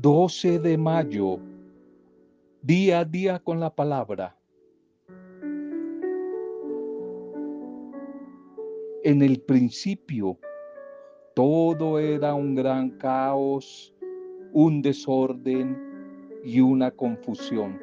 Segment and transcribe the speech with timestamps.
[0.00, 1.38] 12 de mayo,
[2.62, 4.34] día a día con la palabra.
[9.04, 10.38] En el principio,
[11.34, 13.94] todo era un gran caos,
[14.54, 15.76] un desorden
[16.44, 17.78] y una confusión.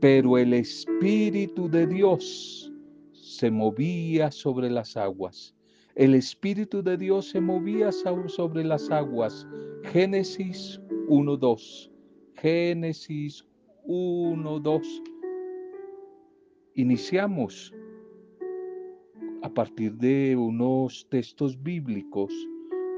[0.00, 2.72] Pero el Espíritu de Dios
[3.12, 5.53] se movía sobre las aguas.
[5.96, 9.46] El Espíritu de Dios se movía sobre las aguas.
[9.92, 11.88] Génesis 1.2.
[12.34, 13.46] Génesis
[13.86, 14.82] 1.2.
[16.74, 17.72] Iniciamos
[19.42, 22.34] a partir de unos textos bíblicos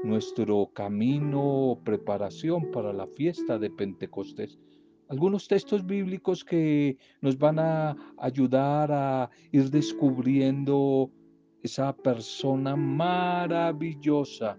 [0.03, 4.57] nuestro camino preparación para la fiesta de Pentecostés.
[5.07, 11.11] Algunos textos bíblicos que nos van a ayudar a ir descubriendo
[11.63, 14.57] esa persona maravillosa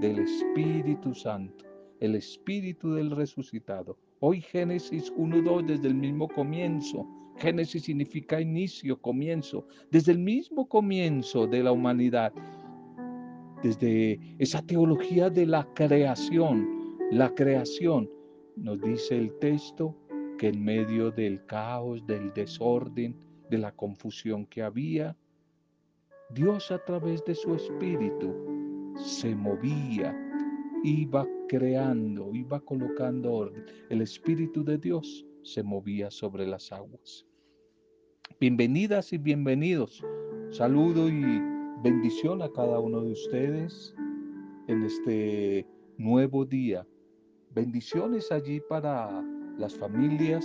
[0.00, 1.64] del Espíritu Santo,
[2.00, 3.98] el Espíritu del resucitado.
[4.20, 7.06] Hoy Génesis 1.2 desde el mismo comienzo.
[7.36, 9.66] Génesis significa inicio, comienzo.
[9.90, 12.32] Desde el mismo comienzo de la humanidad.
[13.62, 16.96] Desde esa teología de la creación.
[17.12, 18.10] La creación.
[18.56, 19.96] Nos dice el texto
[20.36, 23.16] que en medio del caos, del desorden,
[23.50, 25.16] de la confusión que había,
[26.30, 28.34] Dios a través de su espíritu
[28.96, 30.14] se movía,
[30.84, 33.64] iba creando, iba colocando orden.
[33.88, 37.24] El espíritu de Dios se movía sobre las aguas.
[38.38, 40.04] Bienvenidas y bienvenidos.
[40.50, 41.40] Saludo y
[41.82, 43.94] bendición a cada uno de ustedes
[44.66, 46.86] en este nuevo día.
[47.54, 49.24] Bendiciones allí para
[49.56, 50.44] las familias,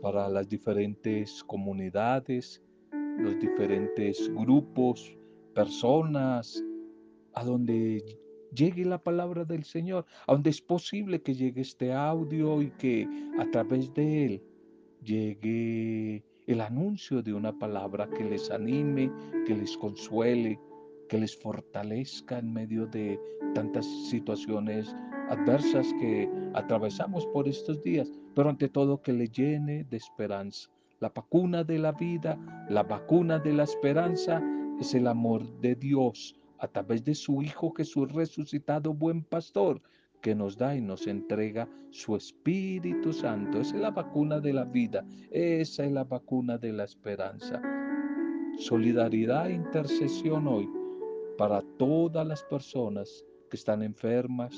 [0.00, 2.62] para las diferentes comunidades,
[3.18, 5.16] los diferentes grupos,
[5.54, 6.62] personas,
[7.34, 8.02] a donde
[8.54, 13.08] llegue la palabra del Señor, a donde es posible que llegue este audio y que
[13.38, 14.42] a través de él
[15.02, 19.12] llegue el anuncio de una palabra que les anime,
[19.46, 20.58] que les consuele,
[21.08, 23.20] que les fortalezca en medio de
[23.54, 24.94] tantas situaciones
[25.28, 30.70] adversas que atravesamos por estos días, pero ante todo que le llene de esperanza.
[31.00, 32.36] La vacuna de la vida,
[32.68, 34.42] la vacuna de la esperanza
[34.80, 39.80] es el amor de Dios a través de su Hijo Jesús resucitado, buen pastor,
[40.20, 43.60] que nos da y nos entrega su Espíritu Santo.
[43.60, 47.62] Esa es la vacuna de la vida, esa es la vacuna de la esperanza.
[48.58, 50.68] Solidaridad e intercesión hoy
[51.36, 54.56] para todas las personas que están enfermas,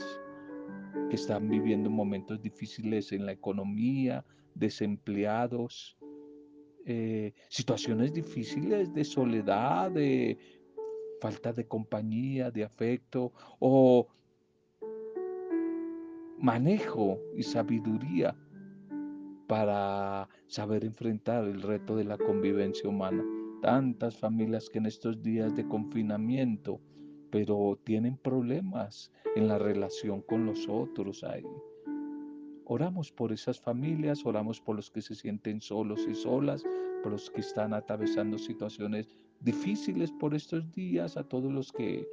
[1.10, 4.24] que están viviendo momentos difíciles en la economía,
[4.54, 5.98] desempleados,
[6.86, 10.38] eh, situaciones difíciles de soledad, de
[11.20, 14.08] falta de compañía, de afecto o
[16.38, 18.34] manejo y sabiduría
[19.46, 23.24] para saber enfrentar el reto de la convivencia humana.
[23.60, 26.80] Tantas familias que en estos días de confinamiento,
[27.30, 31.44] pero tienen problemas en la relación con los otros ahí.
[32.72, 36.62] Oramos por esas familias, oramos por los que se sienten solos y solas,
[37.02, 39.08] por los que están atravesando situaciones
[39.40, 42.06] difíciles por estos días, a todos los que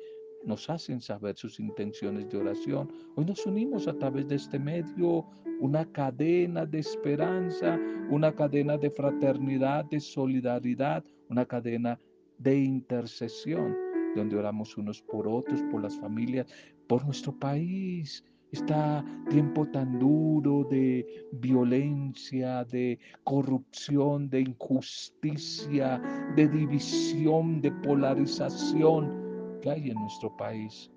[0.43, 2.91] nos hacen saber sus intenciones de oración.
[3.15, 5.27] Hoy nos unimos a través de este medio,
[5.59, 7.79] una cadena de esperanza,
[8.09, 11.99] una cadena de fraternidad, de solidaridad, una cadena
[12.39, 13.77] de intercesión,
[14.15, 16.47] donde oramos unos por otros, por las familias,
[16.87, 26.01] por nuestro país, Está tiempo tan duro de violencia, de corrupción, de injusticia,
[26.35, 30.89] de división, de polarización que hay en nuestro país.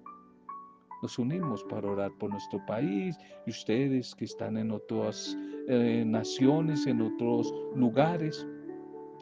[1.03, 6.87] Nos unimos para orar por nuestro país y ustedes que están en otras eh, naciones,
[6.87, 8.47] en otros lugares,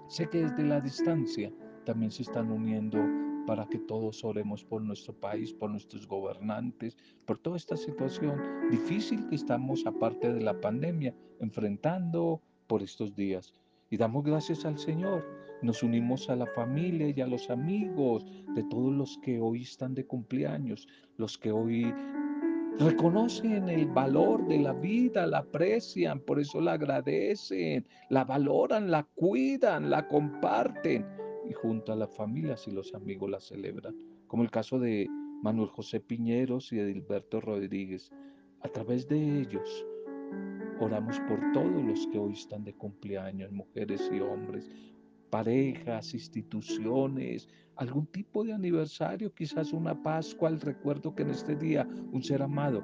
[0.09, 1.51] sé que desde la distancia
[1.85, 2.99] también se están uniendo
[3.49, 8.39] para que todos oremos por nuestro país, por nuestros gobernantes, por toda esta situación
[8.71, 13.55] difícil que estamos, aparte de la pandemia, enfrentando por estos días.
[13.89, 15.25] Y damos gracias al Señor.
[15.63, 19.95] Nos unimos a la familia y a los amigos de todos los que hoy están
[19.95, 20.87] de cumpleaños,
[21.17, 21.91] los que hoy
[22.79, 29.05] reconocen el valor de la vida, la aprecian, por eso la agradecen, la valoran, la
[29.15, 31.07] cuidan, la comparten
[31.49, 33.97] y junto a las familias y los amigos la celebran,
[34.27, 35.09] como el caso de
[35.43, 38.11] Manuel José Piñeros y Edilberto Rodríguez.
[38.61, 39.87] A través de ellos
[40.81, 44.69] oramos por todos los que hoy están de cumpleaños, mujeres y hombres,
[45.31, 51.89] parejas, instituciones, algún tipo de aniversario, quizás una Pascua, el recuerdo que en este día
[52.13, 52.83] un ser amado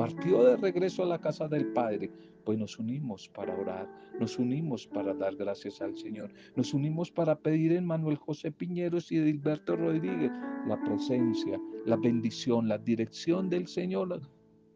[0.00, 2.10] partió de regreso a la casa del Padre,
[2.46, 3.86] pues nos unimos para orar,
[4.18, 9.12] nos unimos para dar gracias al Señor, nos unimos para pedir en Manuel José Piñeros
[9.12, 10.32] y Edilberto Rodríguez
[10.66, 14.22] la presencia, la bendición, la dirección del Señor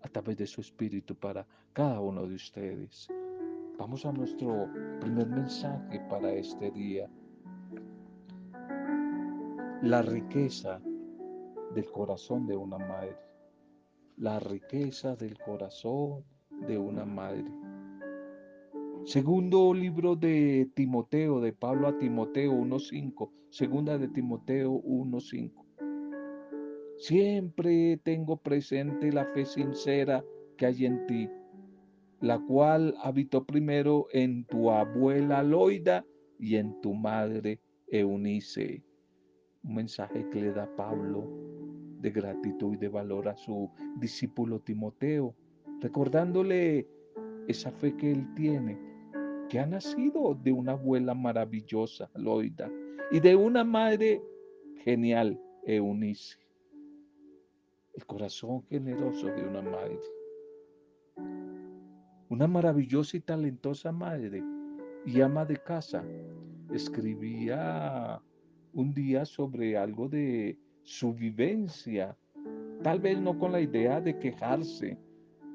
[0.02, 3.08] a través de su Espíritu para cada uno de ustedes.
[3.78, 4.68] Vamos a nuestro
[5.00, 7.08] primer mensaje para este día.
[9.80, 10.82] La riqueza
[11.74, 13.16] del corazón de una madre.
[14.16, 16.24] La riqueza del corazón
[16.68, 17.44] de una madre.
[19.04, 23.30] Segundo libro de Timoteo, de Pablo a Timoteo 1.5.
[23.50, 25.52] Segunda de Timoteo 1.5.
[26.96, 30.24] Siempre tengo presente la fe sincera
[30.56, 31.28] que hay en ti,
[32.20, 36.06] la cual habitó primero en tu abuela Loida
[36.38, 37.58] y en tu madre
[37.88, 38.84] Eunice.
[39.64, 41.43] Un mensaje que le da Pablo
[42.04, 45.34] de gratitud y de valor a su discípulo Timoteo,
[45.80, 46.86] recordándole
[47.48, 48.78] esa fe que él tiene,
[49.48, 52.70] que ha nacido de una abuela maravillosa, Loida,
[53.10, 54.22] y de una madre
[54.84, 56.36] genial, Eunice.
[57.94, 60.00] El corazón generoso de una madre.
[62.28, 64.44] Una maravillosa y talentosa madre
[65.06, 66.04] y ama de casa.
[66.70, 68.20] Escribía
[68.74, 72.16] un día sobre algo de su vivencia,
[72.82, 74.98] tal vez no con la idea de quejarse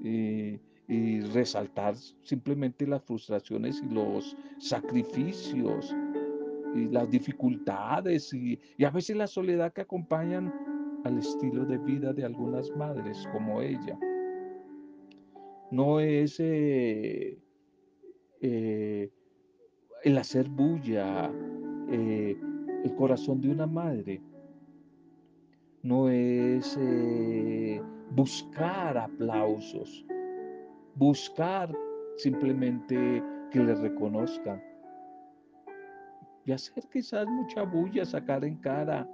[0.04, 5.96] eh, y resaltar simplemente las frustraciones y los sacrificios
[6.76, 10.52] y las dificultades y, a veces la soledad que acompañan
[11.04, 13.98] al estilo de vida de algunas madres como ella.
[15.72, 17.38] No es eh,
[18.42, 19.12] eh,
[20.04, 21.32] el hacer bulla,
[21.92, 24.22] el corazón de una madre
[25.84, 27.82] no es eh,
[28.12, 30.06] buscar aplausos,
[30.96, 31.74] buscar
[32.18, 34.62] simplemente que le reconozcan
[36.46, 39.08] y hacer quizás mucha bulla, sacar en cara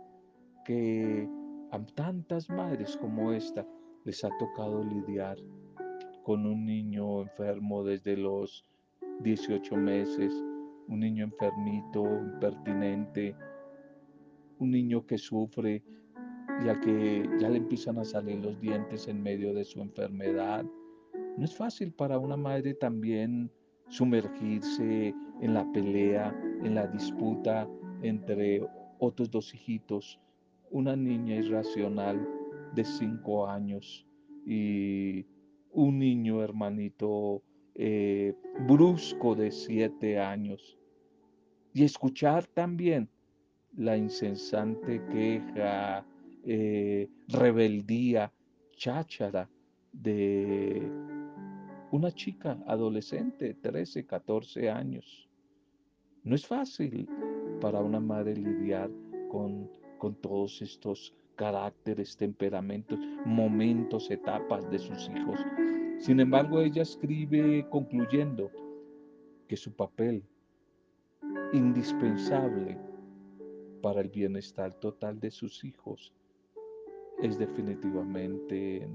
[0.64, 1.28] que
[1.72, 3.66] a tantas madres como esta
[4.06, 5.38] les ha tocado lidiar
[6.24, 8.66] con un niño enfermo desde los
[9.20, 10.34] 18 meses,
[10.88, 13.36] un niño enfermito, impertinente,
[14.60, 15.84] un niño que sufre
[16.64, 20.66] ya que ya le empiezan a salir los dientes en medio de su enfermedad.
[21.38, 23.52] No es fácil para una madre también
[23.90, 27.68] sumergirse en la pelea, en la disputa
[28.02, 28.62] entre
[29.00, 30.20] otros dos hijitos,
[30.72, 32.28] una niña irracional
[32.74, 34.06] de cinco años
[34.46, 35.26] y
[35.72, 37.42] un niño hermanito
[37.76, 38.34] eh,
[38.68, 40.78] brusco de siete años.
[41.74, 43.10] Y escuchar también
[43.76, 46.06] la insensante queja,
[46.46, 48.32] eh, rebeldía,
[48.78, 49.50] cháchara
[49.92, 50.88] de
[51.92, 55.28] una chica adolescente, 13, 14 años.
[56.24, 57.08] No es fácil
[57.62, 58.92] para una madre lidiar
[59.30, 65.40] con, con todos estos caracteres, temperamentos, momentos, etapas de sus hijos.
[65.98, 68.52] Sin embargo, ella escribe concluyendo
[69.48, 70.24] que su papel
[71.54, 72.78] indispensable
[73.82, 76.14] para el bienestar total de sus hijos
[77.26, 78.88] es definitivamente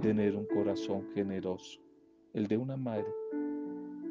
[0.00, 1.80] tener un corazón generoso,
[2.32, 3.06] el de una madre,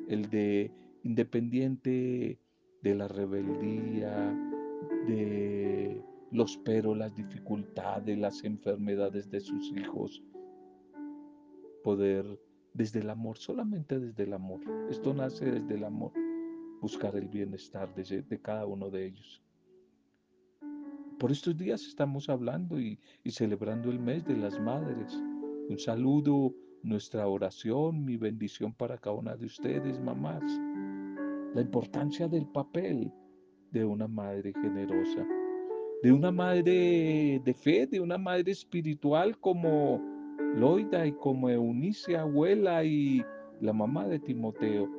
[0.08, 0.72] el de
[1.04, 2.40] independiente
[2.84, 4.34] de la rebeldía,
[5.08, 6.00] de
[6.32, 10.24] los peros, las dificultades, las enfermedades de sus hijos,
[11.84, 12.40] poder
[12.74, 14.60] desde el amor, solamente desde el amor,
[14.92, 16.12] esto nace desde el amor,
[16.82, 19.45] buscar el bienestar de, de cada uno de ellos.
[21.20, 25.14] Por estos días estamos hablando y, celebrando el mes de las madres.
[25.70, 26.54] Un saludo,
[26.84, 30.44] nuestra oración, mi bendición para cada una de ustedes, mamás.
[31.54, 33.14] La importancia del papel
[33.72, 35.26] de una madre generosa,
[36.04, 40.02] de una madre de fe, de una madre espiritual como
[40.58, 43.24] Loida y como Eunice, abuela y
[43.62, 44.90] la mamá de Timoteo.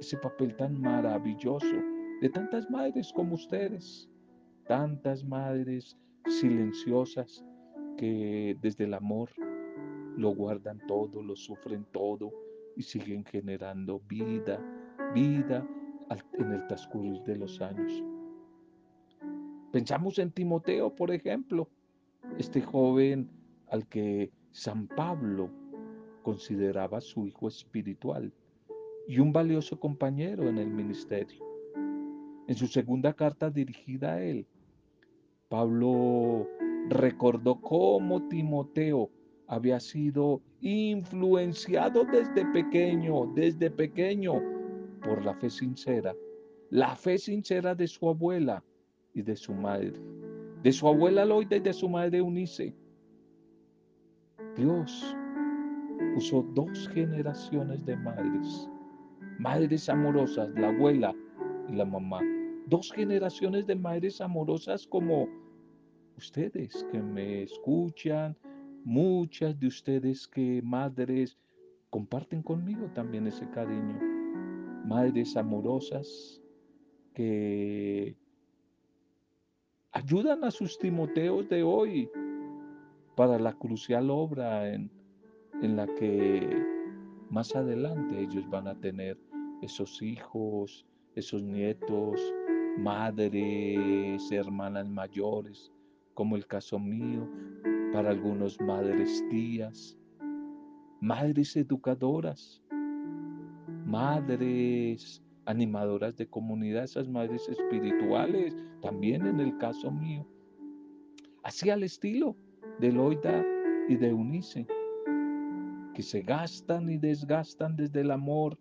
[0.00, 1.76] Ese papel tan maravilloso
[2.20, 4.08] de tantas madres como ustedes
[4.66, 5.96] tantas madres
[6.26, 7.44] silenciosas
[7.96, 9.30] que desde el amor
[10.16, 12.32] lo guardan todo, lo sufren todo
[12.76, 14.60] y siguen generando vida,
[15.14, 15.66] vida
[16.34, 18.04] en el transcurrir de los años.
[19.72, 21.68] Pensamos en Timoteo, por ejemplo,
[22.38, 23.28] este joven
[23.68, 25.50] al que San Pablo
[26.22, 28.32] consideraba su hijo espiritual
[29.06, 31.44] y un valioso compañero en el ministerio.
[32.48, 34.46] En su segunda carta dirigida a él,
[35.48, 36.48] Pablo
[36.88, 39.10] recordó cómo Timoteo
[39.46, 44.42] había sido influenciado desde pequeño, desde pequeño,
[45.04, 46.14] por la fe sincera,
[46.70, 48.62] la fe sincera de su abuela
[49.14, 49.92] y de su madre,
[50.62, 52.74] de su abuela Loida y de su madre Unice.
[54.56, 55.16] Dios
[56.16, 58.68] usó dos generaciones de madres,
[59.38, 61.14] madres amorosas, la abuela
[61.68, 62.20] y la mamá,
[62.66, 65.28] dos generaciones de madres amorosas como
[66.16, 68.36] ustedes que me escuchan,
[68.84, 71.38] muchas de ustedes que madres
[71.90, 73.98] comparten conmigo también ese cariño.
[74.84, 76.42] Madres amorosas
[77.14, 78.16] que
[79.92, 82.10] ayudan a sus Timoteos de hoy
[83.16, 84.90] para la crucial obra en,
[85.62, 86.62] en la que
[87.30, 89.18] más adelante ellos van a tener
[89.62, 92.20] esos hijos, esos nietos,
[92.78, 95.72] madres, hermanas mayores,
[96.14, 97.28] como el caso mío,
[97.92, 99.98] para algunos madres tías,
[101.00, 102.62] madres educadoras,
[103.84, 110.26] madres animadoras de comunidad, esas madres espirituales, también en el caso mío.
[111.42, 112.36] Así al estilo
[112.80, 113.44] de Loida
[113.88, 114.66] y de Unice,
[115.94, 118.58] que se gastan y desgastan desde el amor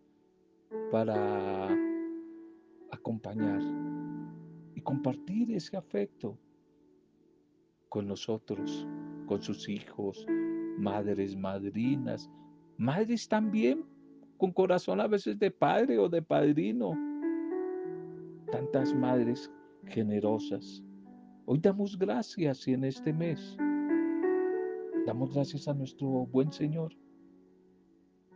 [0.91, 1.67] para
[2.91, 3.61] acompañar
[4.85, 6.37] compartir ese afecto
[7.89, 8.87] con nosotros,
[9.25, 10.25] con sus hijos,
[10.77, 12.29] madres, madrinas,
[12.77, 13.83] madres también
[14.37, 16.93] con corazón a veces de padre o de padrino.
[18.51, 19.51] Tantas madres
[19.87, 20.83] generosas.
[21.45, 23.57] Hoy damos gracias y en este mes
[25.05, 26.93] damos gracias a nuestro buen Señor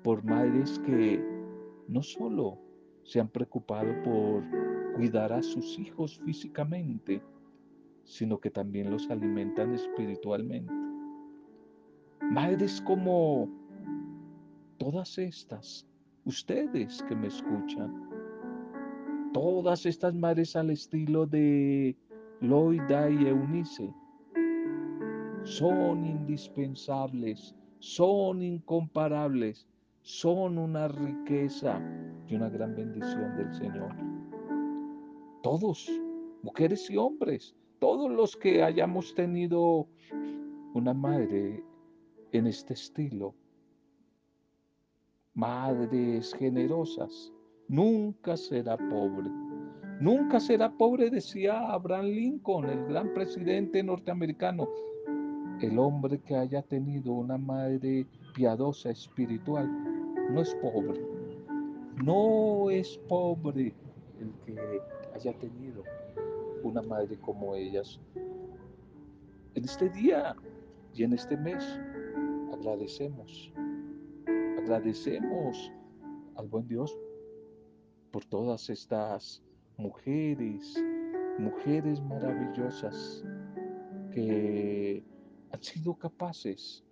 [0.03, 1.23] por madres que
[1.87, 2.59] no solo
[3.03, 4.68] se han preocupado por
[4.99, 7.23] cuidar a sus hijos físicamente,
[8.03, 10.73] sino que también los alimentan espiritualmente.
[12.19, 13.47] Madres como
[14.77, 15.87] todas estas,
[16.25, 18.09] ustedes que me escuchan,
[19.31, 21.95] todas estas madres al estilo de
[22.41, 23.93] Loida y Eunice,
[25.45, 29.65] son indispensables, son incomparables,
[30.01, 31.81] son una riqueza
[32.27, 34.18] y una gran bendición del Señor.
[35.41, 35.89] Todos,
[36.43, 39.87] mujeres y hombres, todos los que hayamos tenido
[40.73, 41.63] una madre
[42.33, 43.33] en este estilo,
[45.33, 47.31] madres generosas,
[47.69, 49.29] nunca será pobre.
[50.01, 54.67] Nunca será pobre, decía Abraham Lincoln, el gran presidente norteamericano.
[55.61, 59.69] El hombre que haya tenido una madre piadosa, espiritual,
[60.31, 61.01] no es pobre.
[62.03, 63.73] No es pobre
[64.19, 64.55] el que
[65.19, 65.83] haya tenido
[66.63, 67.99] una madre como ellas.
[69.53, 70.33] En este día
[70.93, 71.61] y en este mes
[72.53, 73.51] agradecemos,
[74.57, 75.73] agradecemos
[76.35, 76.97] al buen Dios
[78.11, 79.43] por todas estas
[79.75, 80.81] mujeres,
[81.37, 83.23] mujeres maravillosas
[84.11, 85.03] que
[85.51, 86.85] han sido capaces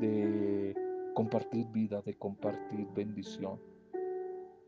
[0.00, 0.74] de
[1.14, 3.58] compartir vida, de compartir bendición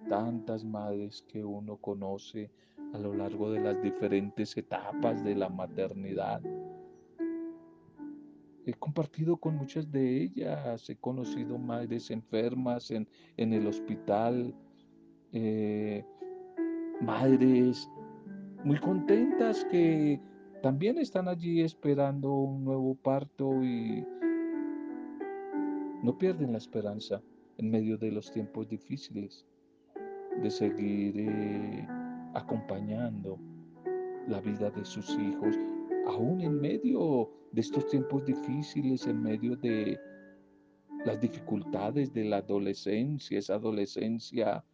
[0.08, 2.50] tantas madres que uno conoce
[2.92, 6.40] a lo largo de las diferentes etapas de la maternidad.
[8.66, 13.06] He compartido con muchas de ellas, he conocido madres enfermas en,
[13.37, 14.54] el hospital,
[15.32, 16.04] eh,
[17.00, 17.90] madres
[18.64, 20.18] muy contentas que
[20.62, 24.02] también están allí esperando un nuevo parto y
[26.02, 27.20] no pierden la esperanza
[27.58, 29.44] en medio de los tiempos difíciles
[30.42, 31.86] de seguir eh,
[32.34, 33.38] acompañando
[34.28, 35.56] la vida de sus hijos,
[36.06, 39.98] aún en medio de estos tiempos difíciles, en medio de
[41.04, 44.64] las dificultades de la adolescencia, esa adolescencia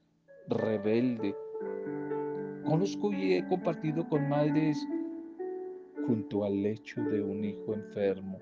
[0.48, 1.34] rebelde.
[2.64, 4.86] Conozco y he compartido con madres
[6.06, 8.38] junto al lecho de un hijo enfermo,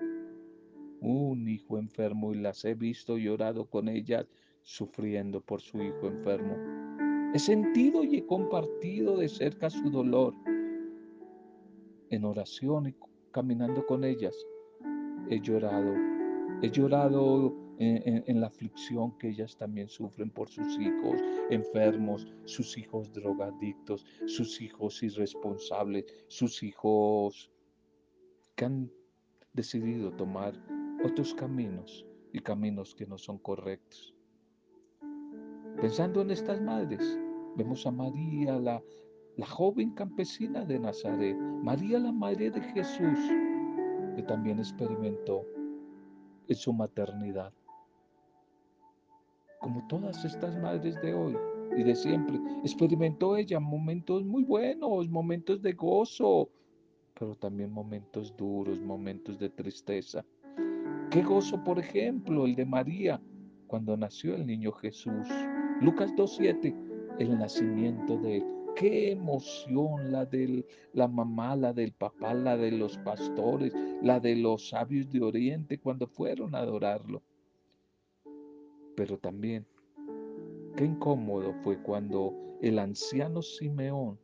[1.01, 3.27] un hijo enfermo y las he visto y
[3.69, 4.27] con ellas
[4.63, 6.55] sufriendo por su hijo enfermo.
[7.31, 10.33] He sentido y he compartido de cerca su dolor
[12.09, 12.95] en oración y
[13.31, 14.35] caminando con ellas.
[15.29, 15.93] He llorado,
[16.63, 21.21] he llorado en, la aflicción que ellas también sufren por sus hijos
[21.51, 27.51] enfermos, sus hijos drogadictos, sus hijos irresponsables, sus hijos
[28.55, 28.91] que han
[29.53, 30.53] decidido tomar
[31.05, 34.15] otros caminos y caminos que no son correctos.
[35.81, 37.17] Pensando en estas madres,
[37.55, 38.83] vemos a María, la,
[39.37, 43.17] la joven campesina de Nazaret, María la madre de Jesús,
[44.13, 45.45] que también experimentó
[46.49, 47.53] en su maternidad.
[49.61, 51.37] Como todas estas madres de hoy
[51.77, 56.49] y de siempre, experimentó ella momentos muy buenos, momentos de gozo,
[57.17, 60.25] pero también momentos duros, momentos de tristeza.
[61.09, 63.21] Qué gozo, por ejemplo, el de María
[63.67, 65.27] cuando nació el niño Jesús.
[65.81, 66.75] Lucas 2.7,
[67.19, 68.45] el nacimiento de él.
[68.75, 74.35] Qué emoción la de la mamá, la del papá, la de los pastores, la de
[74.35, 77.23] los sabios de Oriente cuando fueron a adorarlo.
[78.95, 79.65] Pero también,
[80.75, 84.19] qué incómodo fue cuando el anciano Simeón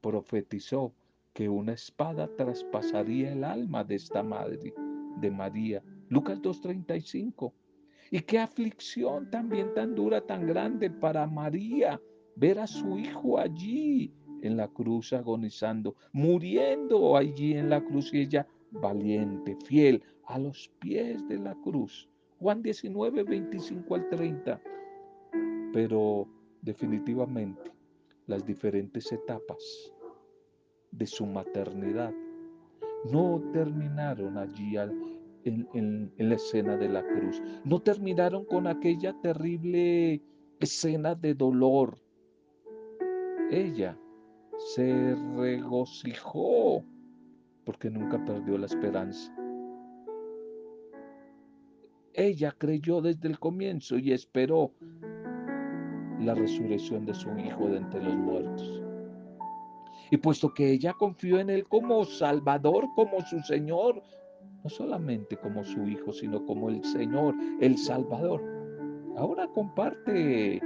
[0.00, 0.92] profetizó
[1.32, 4.72] que una espada traspasaría el alma de esta madre,
[5.20, 5.82] de María.
[6.08, 7.52] Lucas 2.35.
[8.10, 12.00] Y qué aflicción también tan dura, tan grande para María
[12.36, 18.20] ver a su hijo allí en la cruz agonizando, muriendo allí en la cruz y
[18.20, 22.08] ella valiente, fiel, a los pies de la cruz.
[22.38, 24.60] Juan 19, 25 al 30.
[25.72, 26.28] Pero
[26.62, 27.72] definitivamente
[28.26, 29.92] las diferentes etapas
[30.90, 32.12] de su maternidad
[33.10, 34.76] no terminaron allí
[35.46, 37.42] en, la escena de la cruz.
[37.64, 40.22] No terminaron con aquella terrible
[40.60, 41.98] escena de dolor.
[43.50, 43.98] Ella
[44.74, 46.84] se regocijó
[47.64, 49.32] porque nunca perdió la esperanza.
[52.14, 54.72] Ella creyó desde el comienzo y esperó
[56.20, 58.82] la resurrección de su hijo de entre los muertos.
[60.10, 64.02] Y puesto que ella confió en Él como Salvador, como su Señor,
[64.66, 68.42] no solamente como su Hijo, sino como el Señor, el Salvador,
[69.16, 70.60] ahora comparte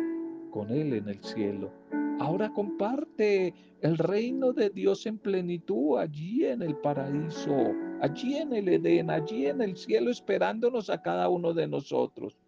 [0.51, 1.71] con Él en el cielo.
[2.19, 3.53] Ahora comparte
[3.83, 9.45] el reino de Dios en plenitud allí en el paraíso, allí en el Edén, allí
[9.47, 12.39] en el cielo, esperándonos a cada uno de nosotros.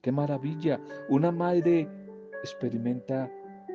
[0.00, 0.80] Qué maravilla.
[1.08, 1.88] Una madre
[2.42, 3.30] experimenta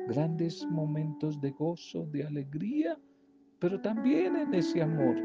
[0.08, 2.98] grandes momentos de gozo, de alegría,
[3.58, 5.16] pero también en ese amor.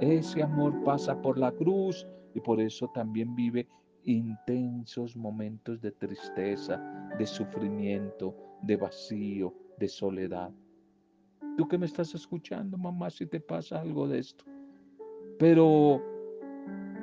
[0.00, 3.68] Ese amor pasa por la cruz y por eso también vive
[4.04, 6.80] intensos momentos de tristeza,
[7.18, 10.50] de sufrimiento, de vacío, de soledad.
[11.56, 14.44] Tú que me estás escuchando, mamá, si te pasa algo de esto.
[15.38, 16.00] Pero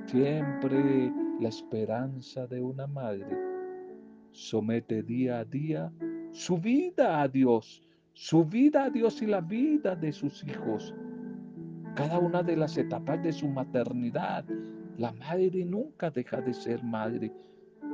[0.05, 3.37] siempre la esperanza de una madre
[4.31, 5.91] somete día a día
[6.35, 7.81] su vida a Dios,
[8.11, 10.93] su vida a Dios y la vida de sus hijos.
[11.95, 14.43] Cada una de las etapas de su maternidad,
[14.97, 17.31] la madre nunca deja de ser madre.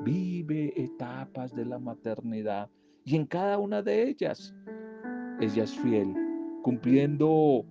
[0.04, 2.68] Vive etapas de la maternidad
[3.06, 4.56] y en cada una de ellas
[5.40, 6.16] ella es fiel,
[6.64, 7.64] cumpliendo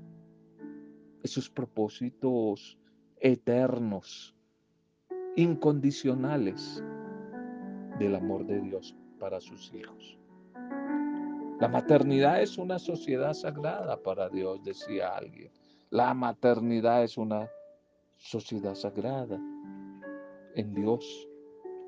[1.22, 2.78] esos propósitos
[3.20, 4.34] eternos,
[5.36, 6.82] incondicionales
[7.98, 10.16] del amor de Dios para sus hijos.
[11.60, 15.52] La maternidad es una sociedad sagrada para Dios, decía alguien.
[15.90, 17.50] La maternidad es una
[18.14, 19.40] sociedad sagrada
[20.55, 21.29] en Dios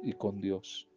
[0.03, 0.89] y con Dios.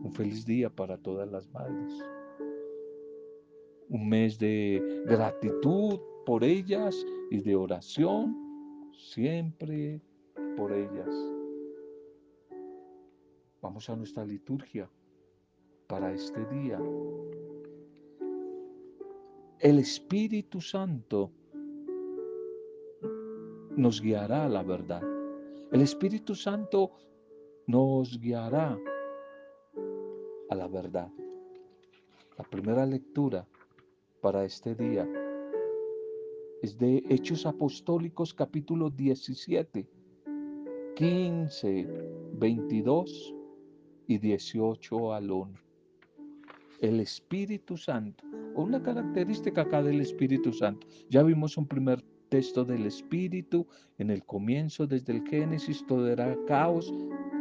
[0.00, 1.92] Un feliz día para todas las madres.
[3.90, 6.96] Un mes de gratitud por ellas
[7.30, 8.34] y de oración
[8.96, 10.00] siempre
[10.56, 11.14] por ellas.
[13.60, 14.88] Vamos a nuestra liturgia
[15.86, 16.80] para este día.
[19.60, 21.30] El Espíritu Santo
[23.74, 25.02] nos guiará a la verdad.
[25.72, 26.92] El Espíritu Santo
[27.66, 28.78] nos guiará
[30.50, 31.10] a la verdad.
[32.36, 33.46] La primera lectura
[34.20, 35.08] para este día
[36.60, 39.88] es de Hechos Apostólicos capítulo 17,
[40.96, 41.88] 15,
[42.34, 43.34] 22
[44.06, 45.66] y 18 al 1
[46.80, 48.24] el Espíritu Santo,
[48.56, 50.86] una característica acá del Espíritu Santo.
[51.10, 53.66] Ya vimos un primer texto del Espíritu
[53.98, 56.92] en el comienzo, desde el Génesis, todo era caos,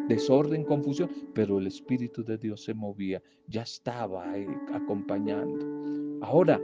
[0.07, 4.33] desorden, confusión, pero el Espíritu de Dios se movía, ya estaba
[4.73, 5.65] acompañando.
[6.21, 6.61] Ahora,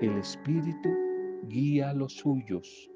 [0.00, 0.90] el Espíritu
[1.48, 2.90] guía a los suyos,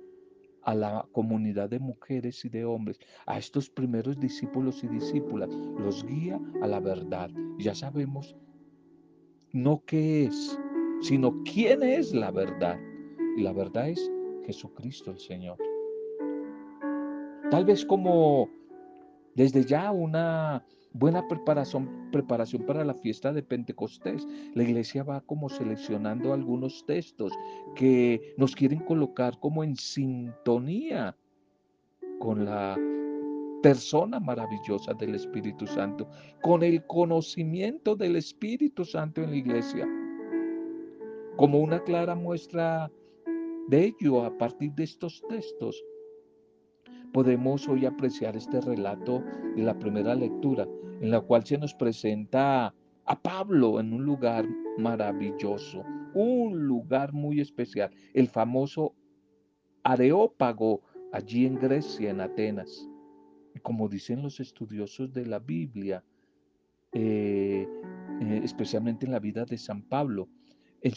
[0.63, 6.05] a la comunidad de mujeres y de hombres, a estos primeros discípulos y discípulas, los
[6.05, 7.31] guía a la verdad.
[7.59, 8.37] Ya sabemos
[9.53, 10.59] no qué es,
[11.01, 12.79] sino quién es la verdad.
[13.37, 14.11] Y la verdad es
[14.45, 15.59] Jesucristo el Señor.
[17.51, 18.49] Tal vez como
[19.35, 24.27] desde ya una buena preparación, preparación para la fiesta de Pentecostés.
[24.55, 27.33] La iglesia va como seleccionando algunos textos
[27.75, 31.17] que nos quieren colocar como en sintonía
[32.19, 32.79] con la
[33.63, 36.09] persona maravillosa del Espíritu Santo,
[36.43, 40.00] con el conocimiento del Espíritu Santo en la iglesia.
[41.37, 42.91] Como una clara muestra
[43.69, 45.83] de ello, a partir de estos textos,
[47.13, 49.23] podemos hoy apreciar este relato
[49.57, 50.67] de la primera lectura,
[51.01, 54.47] en la cual se nos presenta a Pablo en un lugar
[54.79, 58.95] maravilloso, un lugar muy especial, el famoso
[59.83, 62.89] Areópago, allí en Grecia, en Atenas.
[63.55, 66.05] Y como dicen los estudiosos de la Biblia,
[66.93, 67.67] eh,
[68.21, 70.29] eh, especialmente en la vida de San Pablo,
[70.83, 70.95] en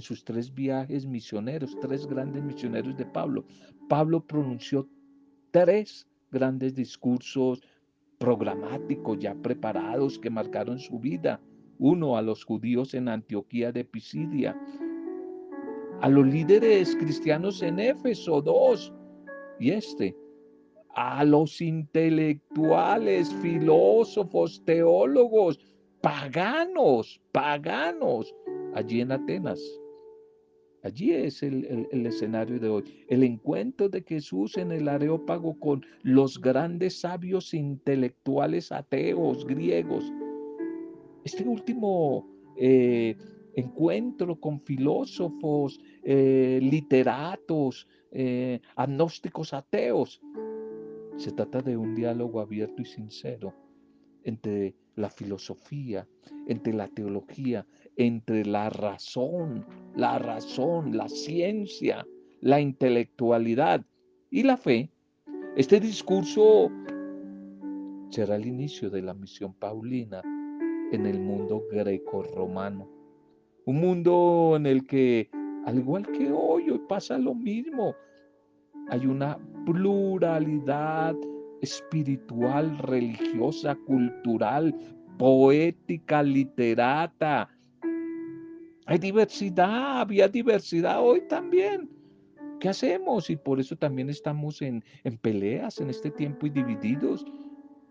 [0.00, 3.44] sus, tres viajes misioneros, tres grandes misioneros de Pablo,
[3.88, 4.88] Pablo pronunció
[5.50, 7.62] tres grandes discursos
[8.18, 11.40] programáticos ya preparados que marcaron su vida.
[11.78, 14.60] Uno a los judíos en Antioquía de Pisidia,
[16.00, 18.92] a los líderes cristianos en Éfeso, dos,
[19.60, 20.16] y este,
[20.94, 25.60] a los intelectuales, filósofos, teólogos,
[26.00, 28.34] paganos, paganos,
[28.78, 29.60] allí en Atenas.
[30.84, 32.84] Allí es el, escenario de hoy.
[33.08, 40.04] El encuentro de Jesús en el Areópago con los grandes sabios intelectuales ateos griegos.
[41.24, 43.16] Este último eh,
[43.56, 50.20] encuentro con filósofos, eh, literatos, eh, agnósticos ateos.
[51.16, 53.52] Se trata de un diálogo abierto y sincero
[54.22, 56.06] entre la filosofía,
[56.46, 57.66] entre la teología,
[57.98, 62.06] entre la razón, la razón, la ciencia,
[62.40, 63.84] la intelectualidad
[64.30, 64.90] y la fe.
[65.56, 66.70] Este discurso
[68.10, 70.22] será el inicio de la misión paulina
[70.92, 72.88] en el mundo greco-romano.
[73.66, 75.28] Un mundo en el que,
[75.66, 77.94] al igual que hoy, hoy pasa lo mismo.
[78.88, 81.14] Hay una pluralidad
[81.60, 84.74] espiritual, religiosa, cultural,
[85.18, 87.50] poética, literata.
[88.88, 91.90] Hay diversidad, había diversidad hoy también.
[92.58, 93.28] ¿Qué hacemos?
[93.28, 94.82] Y por eso también estamos en,
[95.20, 97.26] peleas en este tiempo y divididos,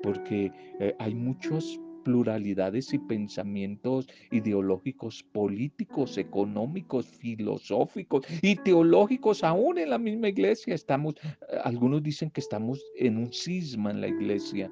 [0.02, 9.92] porque eh, hay muchos pluralidades y pensamientos ideológicos, políticos, económicos, filosóficos y teológicos aún en
[9.92, 10.74] la misma iglesia.
[10.74, 14.72] Estamos, eh, algunos dicen que estamos en un cisma en la iglesia,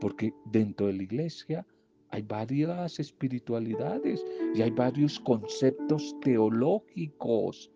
[0.00, 1.66] porque dentro de la iglesia
[2.10, 7.70] hay varias espiritualidades y hay varios conceptos teológicos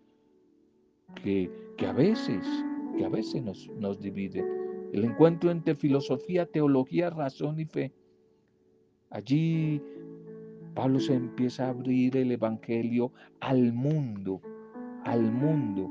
[1.23, 2.45] que, que a veces,
[2.97, 4.45] que a veces nos, nos dividen.
[4.93, 7.93] El encuentro entre filosofía, teología, razón y fe
[9.15, 9.81] Allí
[10.73, 14.41] Pablo se empieza a abrir el Evangelio al mundo,
[15.05, 15.89] al mundo.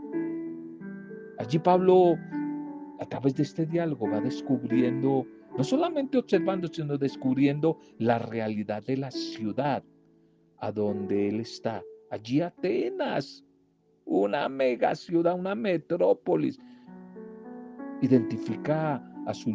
[1.38, 2.16] Allí Pablo,
[3.00, 5.26] a través de este diálogo, va descubriendo,
[5.56, 9.84] no solamente observando, sino descubriendo la realidad de la ciudad
[10.58, 11.82] a donde él está.
[12.10, 13.44] Allí Atenas,
[14.04, 16.58] una mega ciudad, una metrópolis.
[18.02, 19.54] Identifica a sus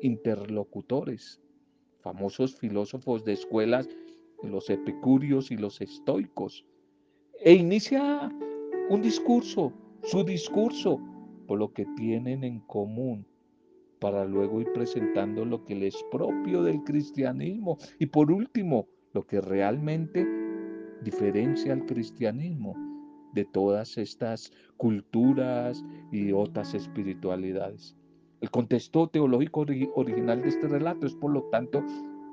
[0.00, 1.40] interlocutores
[2.00, 3.88] famosos filósofos de escuelas,
[4.42, 6.64] los epicúreos y los estoicos,
[7.40, 8.30] e inicia
[8.90, 11.00] un discurso, su discurso,
[11.46, 13.26] por lo que tienen en común,
[14.02, 19.24] para luego ir presentando lo que les es propio del cristianismo y por último, lo
[19.24, 20.26] que realmente
[21.04, 22.74] diferencia al cristianismo
[23.32, 27.96] de todas estas culturas y otras espiritualidades.
[28.40, 31.84] El contexto teológico original de este relato es, por lo tanto,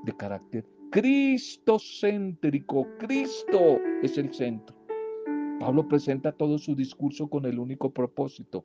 [0.05, 2.87] de carácter cristocéntrico.
[2.97, 4.75] Cristo es el centro.
[5.59, 8.63] Pablo presenta todo su discurso con el único propósito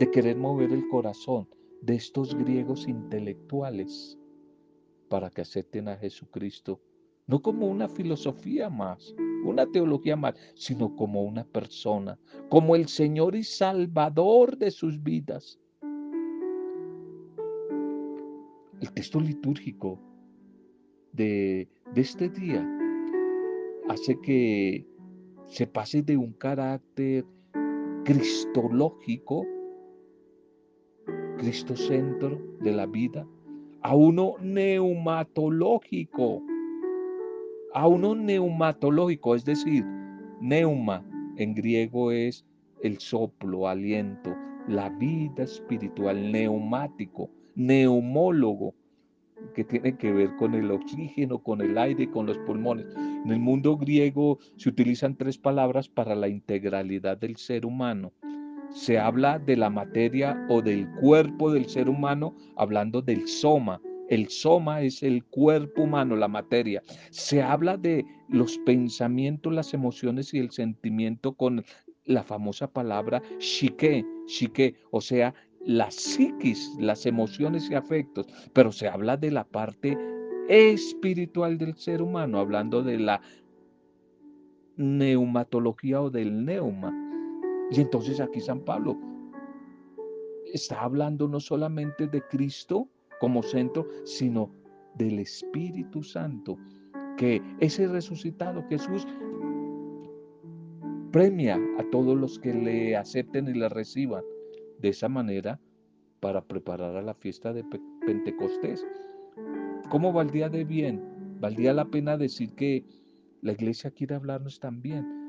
[0.00, 1.46] de querer mover el corazón
[1.82, 4.18] de estos griegos intelectuales
[5.08, 6.80] para que acepten a Jesucristo,
[7.26, 9.14] no como una filosofía más,
[9.44, 15.58] una teología más, sino como una persona, como el Señor y Salvador de sus vidas.
[18.80, 20.00] El texto litúrgico
[21.12, 22.66] de, este día
[23.88, 24.86] hace que
[25.46, 27.24] se pase de un carácter
[28.04, 29.44] cristológico,
[31.38, 33.26] cristocentro de la vida,
[33.82, 36.42] a uno neumatológico,
[37.72, 39.84] a uno neumatológico, es decir,
[40.40, 41.04] neuma
[41.36, 42.44] en griego es
[42.82, 44.34] el soplo, aliento,
[44.66, 48.74] la vida espiritual, neumático, neumólogo,
[49.54, 52.86] que tiene que ver con el oxígeno, con el aire, con los pulmones.
[52.96, 58.12] En el mundo griego se utilizan tres palabras para la integralidad del ser humano.
[58.70, 63.80] Se habla de la materia o del cuerpo del ser humano, hablando del soma.
[64.08, 66.82] El soma es el cuerpo humano, la materia.
[67.10, 71.64] Se habla de los pensamientos, las emociones y el sentimiento con
[72.04, 78.88] la famosa palabra shike, shike, o sea, la psiquis, las emociones y afectos, pero se
[78.88, 79.98] habla de la parte
[80.48, 83.20] espiritual del ser humano, hablando de la
[84.76, 87.07] neumatología o del neuma.
[87.70, 88.96] Y entonces aquí San Pablo
[90.52, 92.88] está hablando no solamente de Cristo
[93.20, 94.50] como centro, sino
[94.94, 96.56] del Espíritu Santo,
[97.16, 99.06] que ese resucitado Jesús
[101.12, 104.22] premia a todos los que le acepten y le reciban
[104.80, 105.60] de esa manera
[106.20, 107.64] para preparar a la fiesta de
[108.06, 108.86] Pentecostés.
[109.90, 111.02] ¿Cómo valdría de bien?
[111.40, 112.84] Valdría la pena decir que
[113.42, 115.27] la iglesia quiere hablarnos también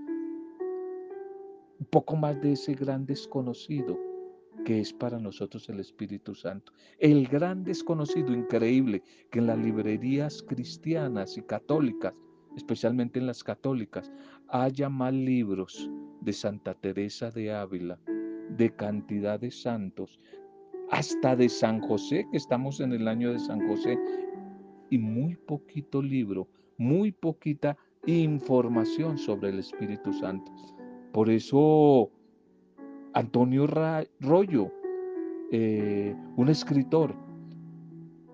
[1.79, 3.97] un poco más de ese gran desconocido
[4.65, 6.73] que es para nosotros el Espíritu Santo.
[6.99, 12.13] El gran desconocido increíble que en las librerías cristianas y católicas,
[12.55, 14.11] especialmente en las católicas,
[14.49, 15.89] haya más libros
[16.21, 17.99] de Santa Teresa de Ávila,
[18.57, 20.19] de cantidad de santos,
[20.91, 23.97] hasta de San José, que estamos en el año de San José,
[24.89, 30.51] y muy poquito libro, muy poquita información sobre el Espíritu Santo.
[31.19, 32.10] Por eso
[33.12, 34.71] Antonio Rollo,
[35.51, 37.13] eh, un escritor,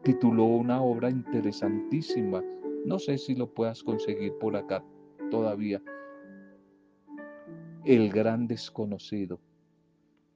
[0.04, 2.44] tituló una obra interesantísima.
[2.86, 4.86] No sé si lo puedas conseguir por acá
[5.32, 5.82] todavía.
[7.86, 9.40] El gran desconocido.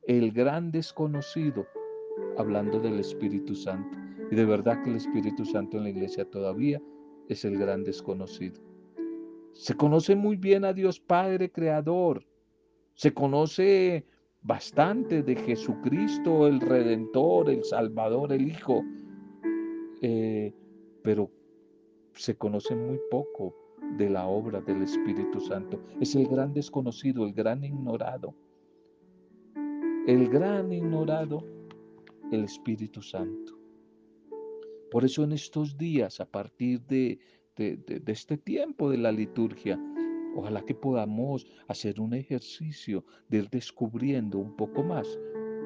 [0.07, 1.67] El gran desconocido,
[2.39, 3.95] hablando del Espíritu Santo.
[4.31, 6.81] Y de verdad que el Espíritu Santo en la iglesia todavía
[7.27, 8.59] es el gran desconocido.
[9.53, 12.25] Se conoce muy bien a Dios Padre Creador.
[12.99, 14.03] Se conoce
[14.41, 18.83] bastante de Jesucristo, el Redentor, el Salvador, el Hijo.
[20.01, 20.53] Eh,
[21.01, 21.31] pero
[22.13, 23.55] se conoce muy poco
[23.95, 25.81] de la obra del Espíritu Santo.
[26.01, 28.35] Es el gran desconocido, el gran ignorado.
[30.05, 31.45] El gran ignorado,
[32.33, 33.57] el Espíritu Santo.
[34.91, 37.17] Por eso en estos días, a partir de,
[37.55, 39.79] de, este tiempo de la liturgia,
[40.35, 45.07] ojalá que podamos hacer un ejercicio de ir descubriendo un poco más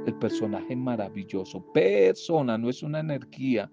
[0.06, 3.72] el personaje maravilloso, persona, no es una energía,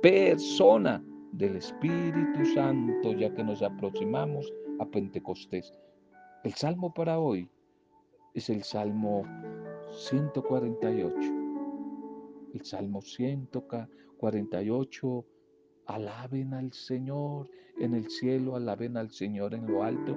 [0.00, 5.72] persona del Espíritu Santo, ya que nos aproximamos a Pentecostés.
[6.44, 7.48] El salmo para hoy
[8.34, 9.24] es el Salmo
[9.90, 11.16] 148.
[12.54, 15.26] El Salmo 148 48,
[15.86, 17.50] alaben al Señor
[17.82, 20.16] en el cielo, alaben al Señor en lo alto.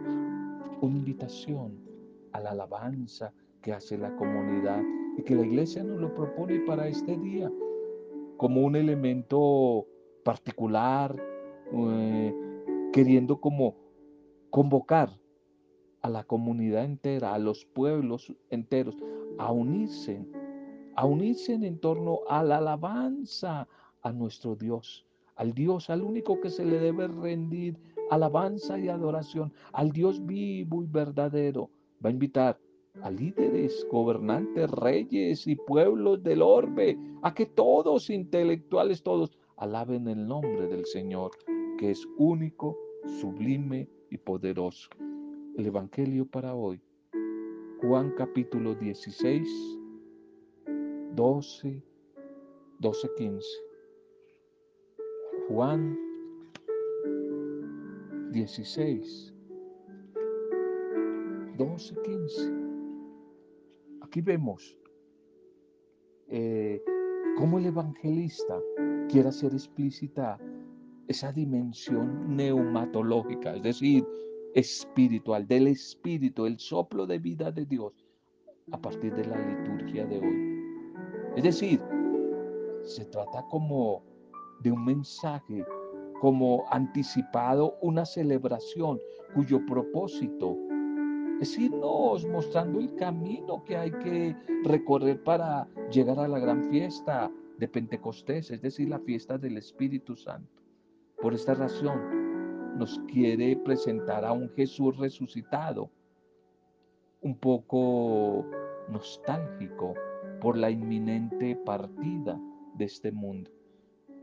[0.81, 1.79] Una invitación
[2.31, 4.83] a la alabanza que hace la comunidad
[5.17, 7.51] y que la iglesia nos lo propone para este día
[8.37, 9.87] como un elemento
[10.23, 11.15] particular,
[11.73, 12.33] eh,
[12.93, 13.75] queriendo como
[14.51, 15.09] convocar
[16.01, 18.95] a la comunidad entera, a los pueblos enteros,
[19.39, 20.23] a unirse,
[20.95, 23.67] a unirse en torno a la alabanza,
[24.03, 27.77] a nuestro Dios, al Dios, al único que se le debe rendir
[28.09, 31.69] alabanza y adoración, al Dios vivo y verdadero.
[32.03, 32.59] Va a invitar
[33.01, 40.27] a líderes, gobernantes, reyes y pueblos del orbe, a que todos, intelectuales todos, alaben el
[40.27, 41.31] nombre del Señor,
[41.77, 42.77] que es único,
[43.19, 44.89] sublime y poderoso.
[45.57, 46.79] El Evangelio para hoy,
[47.81, 49.47] Juan capítulo 16,
[51.15, 51.81] 12,
[52.79, 53.47] 12, 15.
[55.47, 55.95] Juan
[58.31, 59.33] 16,
[61.57, 62.53] 12, 15.
[64.01, 64.75] Aquí vemos
[66.29, 66.81] eh,
[67.37, 68.59] cómo el evangelista
[69.07, 70.39] quiere hacer explícita
[71.07, 74.03] esa dimensión neumatológica, es decir,
[74.55, 77.93] espiritual, del espíritu, el soplo de vida de Dios
[78.71, 81.35] a partir de la liturgia de hoy.
[81.35, 81.79] Es decir,
[82.83, 84.14] se trata como
[84.61, 85.65] de un mensaje
[86.21, 88.99] como anticipado una celebración
[89.33, 90.57] cuyo propósito
[91.41, 97.29] es irnos mostrando el camino que hay que recorrer para llegar a la gran fiesta
[97.57, 100.61] de Pentecostés, es decir, la fiesta del Espíritu Santo.
[101.21, 105.89] Por esta razón nos quiere presentar a un Jesús resucitado,
[107.21, 108.45] un poco
[108.89, 109.93] nostálgico
[110.39, 112.39] por la inminente partida
[112.75, 113.54] de este mundo.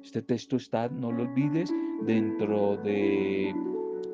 [0.02, 1.72] Este texto está, no lo olvides,
[2.04, 3.54] dentro de,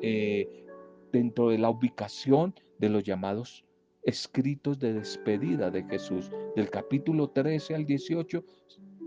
[0.01, 0.65] eh,
[1.11, 3.65] dentro de la ubicación de los llamados
[4.03, 6.31] escritos de despedida de Jesús.
[6.55, 8.43] Del capítulo 13 al 18,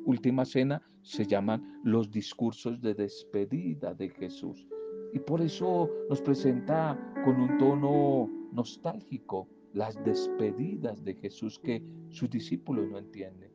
[0.07, 4.67] última cena, se llaman los discursos de despedida de Jesús.
[5.13, 12.29] Y por eso nos presenta con un tono nostálgico las despedidas de Jesús que sus
[12.29, 13.52] discípulos no entienden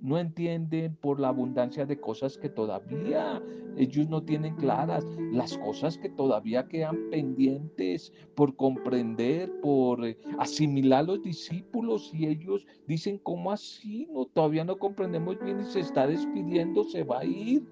[0.00, 3.42] no entienden por la abundancia de cosas que todavía
[3.76, 11.04] ellos no tienen claras, las cosas que todavía quedan pendientes por comprender, por eh, asimilar
[11.04, 14.08] los discípulos y ellos dicen, ¿cómo así?
[14.12, 17.66] No, todavía no comprendemos bien y se está despidiendo, se va a ir.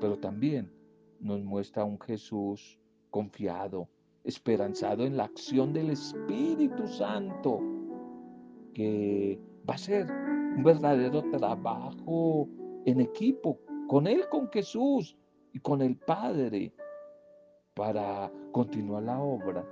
[0.00, 0.70] Pero también
[1.20, 2.78] nos muestra un Jesús
[3.10, 3.88] confiado,
[4.24, 7.60] esperanzado en la acción del Espíritu Santo,
[8.74, 9.38] que
[9.68, 10.06] va a ser
[10.56, 12.48] un verdadero trabajo
[12.84, 15.16] en equipo, con Él, con Jesús
[15.52, 16.72] y con el Padre,
[17.74, 19.64] para continuar la obra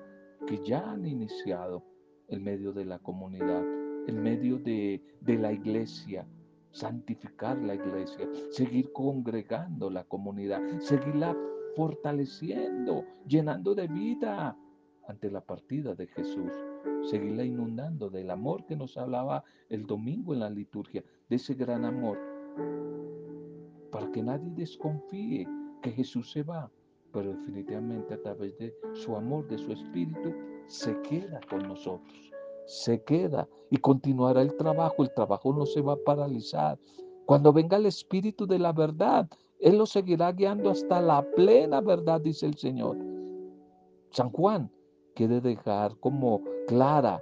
[0.46, 1.84] que ya han iniciado
[2.28, 3.62] en medio de la comunidad,
[4.06, 6.26] en medio de, de la iglesia,
[6.70, 11.36] santificar la iglesia, seguir congregando la comunidad, seguirla
[11.76, 14.56] fortaleciendo, llenando de vida
[15.06, 16.52] ante la partida de Jesús
[17.02, 21.84] seguirla inundando del amor que nos hablaba el domingo en la liturgia, de ese gran
[21.84, 22.18] amor,
[23.90, 25.46] para que nadie desconfíe
[25.82, 26.70] que Jesús se va,
[27.12, 30.34] pero definitivamente a través de su amor, de su espíritu,
[30.66, 32.32] se queda con nosotros,
[32.66, 36.78] se queda y continuará el trabajo, el trabajo no se va a paralizar.
[37.24, 39.28] Cuando venga el espíritu de la verdad,
[39.60, 42.96] Él lo seguirá guiando hasta la plena verdad, dice el Señor.
[44.10, 44.70] San Juan
[45.14, 47.20] quiere dejar como clara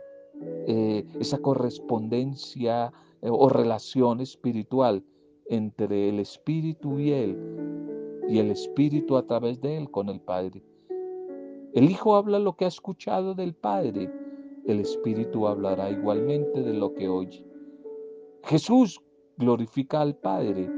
[0.67, 5.03] eh, esa correspondencia eh, o relación espiritual
[5.49, 7.39] entre el Espíritu y Él,
[8.29, 10.63] y el Espíritu a través de Él con el Padre.
[11.73, 14.11] El Hijo habla lo que ha escuchado del Padre,
[14.67, 17.47] el Espíritu hablará igualmente de lo que oye.
[18.43, 19.01] Jesús
[19.37, 20.69] glorifica al Padre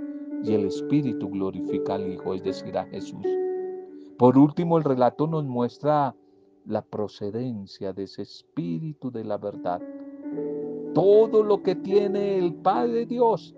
[0.44, 3.26] y el Espíritu glorifica al Hijo, es decir, a Jesús.
[4.18, 6.14] Por último, el relato nos muestra
[6.68, 9.80] la procedencia de ese espíritu de la verdad.
[10.94, 13.54] Todo lo que tiene el Padre Dios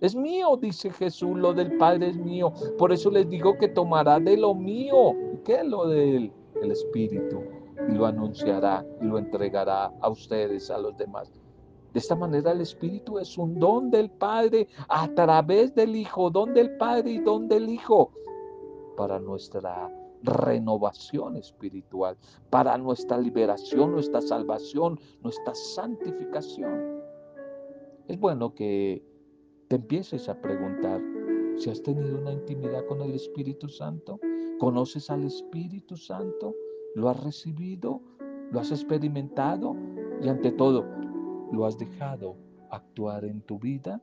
[0.00, 2.52] es mío, dice Jesús, lo del Padre es mío.
[2.76, 5.14] Por eso les digo que tomará de lo mío.
[5.44, 6.30] ¿Qué es lo del
[6.62, 7.42] el Espíritu?
[7.88, 11.32] Y lo anunciará y lo entregará a ustedes, a los demás.
[11.92, 16.54] De esta manera el Espíritu es un don del Padre a través del Hijo, don
[16.54, 18.12] del Padre y don del Hijo
[18.96, 19.90] para nuestra
[20.22, 22.16] renovación espiritual,
[22.50, 27.02] para nuestra liberación, nuestra salvación, nuestra santificación.
[28.08, 29.04] Es bueno que
[29.68, 31.00] te empieces a preguntar
[31.56, 34.20] si has tenido una intimidad con el Espíritu Santo,
[34.58, 36.54] conoces al Espíritu Santo,
[36.94, 38.00] lo has recibido,
[38.50, 39.76] lo has experimentado
[40.22, 40.84] y ante todo,
[41.52, 42.36] lo has dejado
[42.70, 44.00] actuar en tu vida.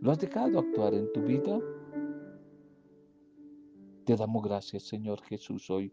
[0.00, 1.58] ¿Lo has dejado actuar en tu vida?
[4.10, 5.92] Te damos gracias, Señor Jesús, hoy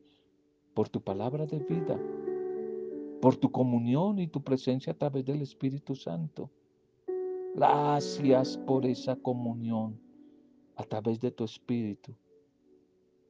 [0.73, 1.99] por tu palabra de vida,
[3.21, 6.49] por tu comunión y tu presencia a través del Espíritu Santo.
[7.53, 10.01] Gracias por esa comunión
[10.77, 12.11] a través de tu Espíritu.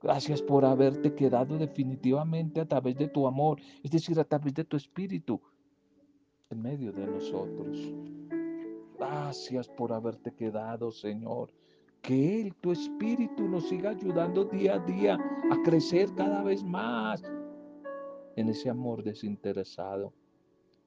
[0.02, 4.64] Gracias por haberte quedado definitivamente a través de tu amor, es decir, a través de
[4.64, 5.42] tu Espíritu
[6.50, 7.94] en medio de nosotros.
[8.98, 11.52] Gracias por haberte quedado, Señor,
[12.08, 15.18] que Él, tu Espíritu, nos siga ayudando día a día
[15.52, 17.22] a crecer cada vez más
[18.38, 20.14] en ese amor desinteresado,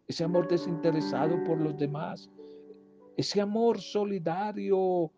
[0.08, 2.30] ese amor desinteresado por los demás,
[3.18, 5.10] ese amor solidario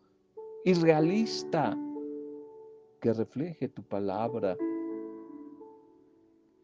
[0.64, 1.78] y realista
[3.00, 4.56] que refleje tu palabra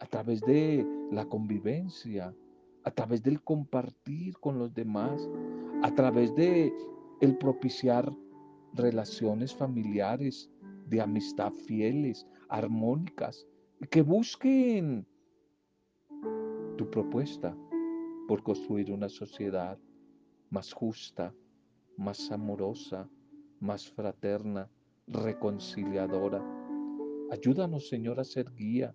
[0.01, 2.35] a través de la convivencia,
[2.83, 5.31] a través del compartir con los demás,
[5.85, 6.75] a través de
[7.21, 8.13] el propiciar
[8.75, 10.51] relaciones familiares
[10.87, 13.47] de amistad fieles, armónicas,
[13.91, 15.07] que busquen
[16.77, 17.57] tu propuesta
[18.27, 19.79] por construir una sociedad
[20.51, 21.35] más justa,
[21.97, 23.09] más amorosa,
[23.61, 24.71] más fraterna,
[25.07, 26.43] reconciliadora.
[27.31, 28.95] Ayúdanos, Señor, a ser guía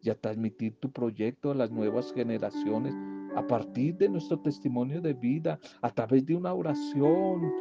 [0.00, 2.94] y a transmitir tu proyecto a las nuevas generaciones
[3.36, 7.52] a partir de nuestro testimonio de vida, a través de una oración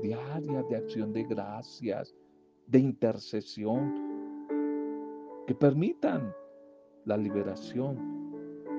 [0.00, 2.14] diaria de acción de gracias,
[2.66, 3.92] de intercesión,
[5.46, 6.32] que permitan
[7.04, 8.22] la liberación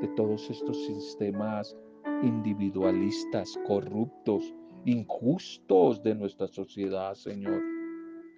[0.02, 1.78] de todos estos sistemas
[2.24, 4.54] individualistas, corruptos,
[4.86, 7.62] injustos de nuestra sociedad, Señor.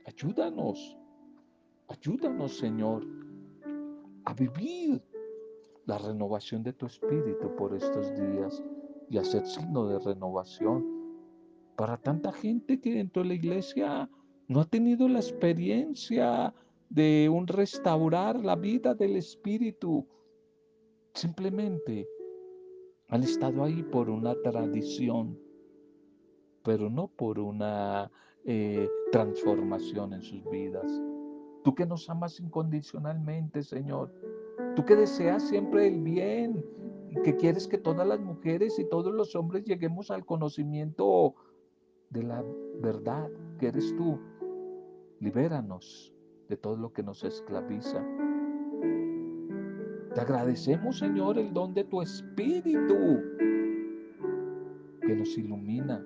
[0.06, 0.98] Ayúdanos,
[1.88, 3.06] ayúdanos, Señor,
[4.26, 5.02] a vivir
[5.86, 8.64] la renovación de tu espíritu por estos días
[9.10, 10.95] y hacer signo de renovación
[11.76, 14.10] para tanta gente que dentro de la iglesia
[14.48, 16.54] no ha tenido la experiencia
[16.90, 20.08] de un restaurar la vida del espíritu.
[21.14, 22.08] Simplemente
[23.10, 25.38] han estado ahí por una tradición,
[26.64, 28.12] pero no por una
[28.46, 31.02] eh, transformación en sus vidas.
[31.64, 34.14] Tú que nos amas incondicionalmente, Señor.
[34.76, 36.64] Tú que deseas siempre el bien,
[37.24, 41.36] que quieres que todas las mujeres y todos los hombres lleguemos al conocimiento
[42.10, 42.44] de la
[42.82, 43.30] verdad
[43.60, 44.20] que eres tú.
[45.20, 46.14] Libéranos
[46.50, 48.06] de todo lo que nos esclaviza.
[50.14, 53.22] Te agradecemos, Señor, el don de tu Espíritu
[55.02, 56.06] que nos ilumina,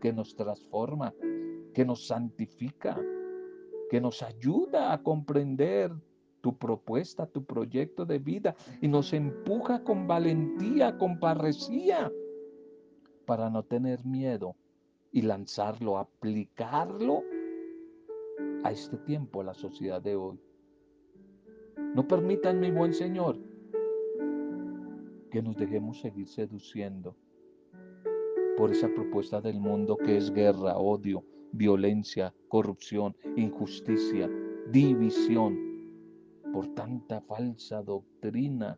[0.00, 1.14] que nos transforma,
[1.72, 3.00] que nos santifica,
[3.90, 5.92] que nos ayuda a comprender
[6.40, 12.12] tu propuesta, tu proyecto de vida y nos empuja con valentía, con parresía,
[13.24, 14.54] para no tener miedo
[15.14, 17.22] y lanzarlo, aplicarlo
[18.64, 20.40] a este tiempo, a la sociedad de hoy.
[21.94, 23.38] No permitan, mi buen Señor,
[25.30, 27.16] que nos dejemos seguir seduciendo
[28.56, 34.28] por esa propuesta del mundo que es guerra, odio, violencia, corrupción, injusticia,
[34.72, 35.56] división,
[36.52, 38.76] por tanta falsa doctrina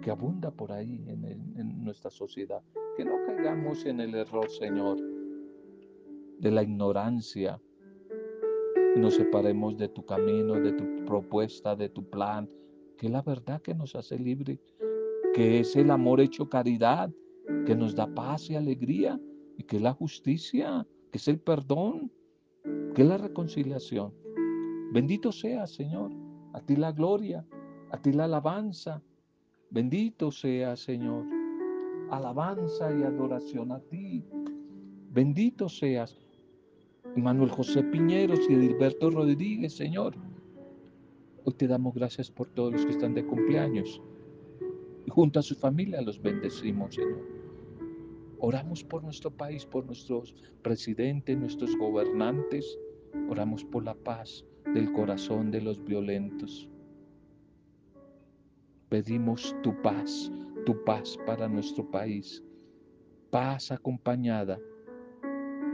[0.00, 2.62] que abunda por ahí en, en nuestra sociedad.
[2.98, 4.98] Que no caigamos en el error, Señor,
[6.40, 7.62] de la ignorancia,
[8.96, 12.48] nos separemos de tu camino, de tu propuesta, de tu plan,
[12.96, 14.60] que es la verdad que nos hace libre,
[15.32, 17.08] que es el amor hecho caridad,
[17.66, 19.20] que nos da paz y alegría,
[19.56, 22.10] y que es la justicia, que es el perdón,
[22.96, 24.12] que es la reconciliación.
[24.92, 26.10] Bendito sea, Señor,
[26.52, 27.46] a ti la gloria,
[27.92, 29.00] a ti la alabanza.
[29.70, 31.37] Bendito sea, Señor,
[32.10, 34.24] alabanza y adoración a ti.
[35.10, 36.18] Bendito seas.
[37.16, 40.14] Manuel José Piñeros y Edilberto Rodríguez, Señor.
[41.44, 44.00] Hoy te damos gracias por todos los que están de cumpleaños.
[45.06, 47.26] Y junto a su familia los bendecimos, Señor.
[48.40, 52.78] Oramos por nuestro país, por nuestros presidentes, nuestros gobernantes.
[53.28, 54.44] Oramos por la paz
[54.74, 56.68] del corazón de los violentos.
[58.88, 60.30] Pedimos tu paz,
[60.68, 62.44] tu paz para nuestro país.
[63.30, 64.60] Paz acompañada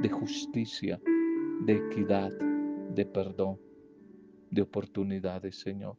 [0.01, 1.01] de justicia,
[1.63, 2.31] de equidad,
[2.95, 3.59] de perdón,
[4.53, 5.97] de oportunidades, Señor.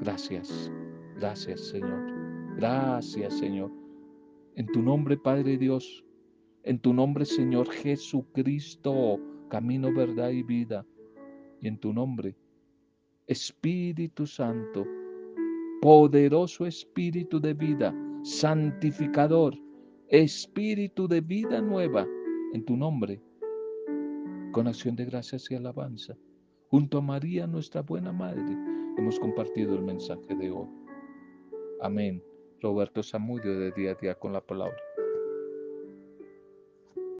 [0.00, 0.72] Gracias,
[1.16, 2.56] gracias, Señor.
[2.56, 3.70] Gracias, Señor.
[4.56, 6.02] En tu nombre, Padre Dios,
[6.62, 10.86] en tu nombre, Señor Jesucristo, camino, verdad y vida.
[11.60, 12.34] Y en tu nombre,
[13.26, 14.86] Espíritu Santo,
[15.84, 19.54] poderoso Espíritu de vida, santificador,
[20.08, 22.06] Espíritu de vida nueva,
[22.54, 23.20] en tu nombre
[24.52, 26.16] con acción de gracias y alabanza.
[26.70, 28.56] Junto a María, nuestra buena madre,
[28.96, 30.68] hemos compartido el mensaje de hoy.
[31.82, 32.24] Amén.
[32.62, 34.78] Roberto Zamudio de día a día con la palabra.